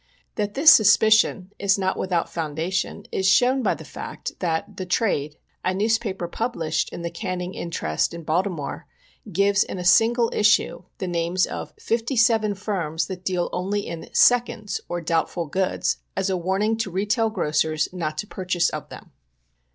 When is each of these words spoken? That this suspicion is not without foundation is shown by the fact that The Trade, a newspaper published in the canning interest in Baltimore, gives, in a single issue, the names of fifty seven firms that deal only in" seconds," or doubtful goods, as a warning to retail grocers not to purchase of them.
That 0.33 0.55
this 0.55 0.71
suspicion 0.71 1.53
is 1.59 1.77
not 1.77 1.95
without 1.95 2.27
foundation 2.27 3.05
is 3.11 3.27
shown 3.29 3.61
by 3.61 3.75
the 3.75 3.85
fact 3.85 4.31
that 4.39 4.77
The 4.77 4.85
Trade, 4.87 5.35
a 5.63 5.75
newspaper 5.75 6.27
published 6.27 6.89
in 6.91 7.03
the 7.03 7.11
canning 7.11 7.53
interest 7.53 8.11
in 8.11 8.23
Baltimore, 8.23 8.87
gives, 9.31 9.63
in 9.63 9.77
a 9.77 9.85
single 9.85 10.31
issue, 10.33 10.81
the 10.97 11.07
names 11.07 11.45
of 11.45 11.75
fifty 11.79 12.15
seven 12.15 12.55
firms 12.55 13.05
that 13.05 13.23
deal 13.23 13.47
only 13.53 13.85
in" 13.85 14.09
seconds," 14.25 14.81
or 14.89 15.01
doubtful 15.01 15.45
goods, 15.45 15.97
as 16.17 16.31
a 16.31 16.35
warning 16.35 16.77
to 16.77 16.89
retail 16.89 17.29
grocers 17.29 17.87
not 17.93 18.17
to 18.17 18.25
purchase 18.25 18.69
of 18.71 18.89
them. 18.89 19.11